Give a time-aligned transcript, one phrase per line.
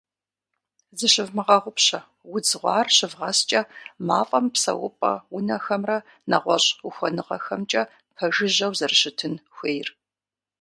[0.97, 1.99] Зыщывмыгъэгъупщэ,
[2.33, 3.61] удз гъуар щывгъэскӏэ
[4.07, 5.97] мафӏэм псэупӏэ унэхэмрэ
[6.29, 7.83] нэгъуэщӏ ухуэныгъэхэмкӏэ
[8.15, 9.87] пэжыжьэу зэрыщытын хуейр.